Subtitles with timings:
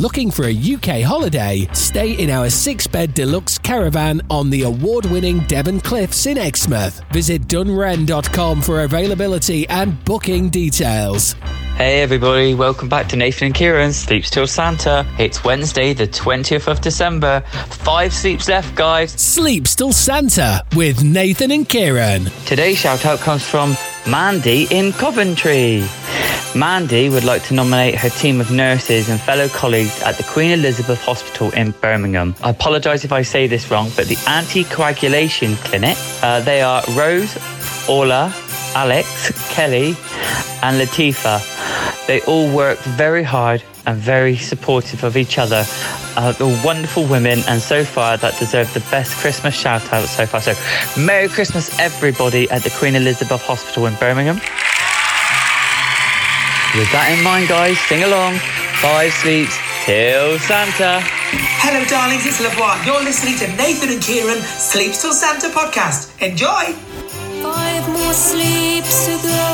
[0.00, 5.04] looking for a UK holiday, stay in our six bed deluxe caravan on the award
[5.06, 7.02] winning Devon Cliffs in Exmouth.
[7.12, 11.34] Visit DunnWrenn.com for availability and booking details.
[11.76, 15.06] Hey everybody, welcome back to Nathan and Keiran's Sleeps Till Santa.
[15.18, 17.42] It's Wednesday, the 20th of December.
[17.68, 19.12] Five sleeps left, guys.
[19.12, 22.30] Sleeps Till Santa with Nathan and Keiran.
[22.46, 23.76] Today's shout out comes from
[24.06, 25.84] Mandy in Coventry.
[26.54, 30.50] Mandy would like to nominate her team of nurses and fellow colleagues at the Queen
[30.50, 32.34] Elizabeth Hospital in Birmingham.
[32.42, 35.96] I apologise if I say this wrong, but the anti-coagulation clinic.
[36.22, 37.38] Uh, they are Rose,
[37.88, 38.34] Orla,
[38.74, 39.96] Alex, Kelly,
[40.62, 41.38] and Latifa.
[42.08, 45.64] They all work very hard and very supportive of each other.
[46.16, 50.26] Uh, they're wonderful women, and so far that deserve the best Christmas shout out so
[50.26, 50.40] far.
[50.40, 50.54] So,
[51.00, 54.40] Merry Christmas, everybody, at the Queen Elizabeth Hospital in Birmingham.
[56.76, 58.38] With that in mind, guys, sing along.
[58.78, 61.02] Five sleeps till Santa.
[61.58, 62.78] Hello, darlings, it's LeBois.
[62.86, 66.14] You're listening to Nathan and Keiran Sleeps Till Santa podcast.
[66.22, 66.70] Enjoy!
[67.42, 69.49] Five more sleeps to go.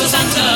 [0.00, 0.46] Till Santa.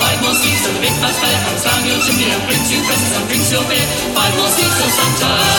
[0.00, 2.80] Five more sleeps till the big fat fella comes down your chimney and brings you
[2.88, 3.86] presents and drinks your beer.
[4.16, 5.53] Five more sleeps till Santa.